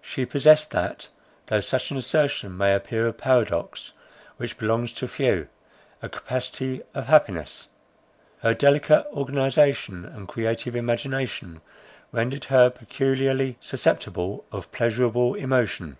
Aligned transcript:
She 0.00 0.24
possessed 0.24 0.70
that 0.70 1.08
(though 1.46 1.58
such 1.58 1.90
an 1.90 1.96
assertion 1.96 2.56
may 2.56 2.72
appear 2.72 3.08
a 3.08 3.12
paradox) 3.12 3.90
which 4.36 4.58
belongs 4.58 4.92
to 4.92 5.08
few, 5.08 5.48
a 6.00 6.08
capacity 6.08 6.82
of 6.94 7.08
happiness. 7.08 7.66
Her 8.42 8.54
delicate 8.54 9.04
organization 9.12 10.04
and 10.04 10.28
creative 10.28 10.76
imagination 10.76 11.62
rendered 12.12 12.44
her 12.44 12.70
peculiarly 12.70 13.56
susceptible 13.60 14.44
of 14.52 14.70
pleasurable 14.70 15.34
emotion. 15.34 15.96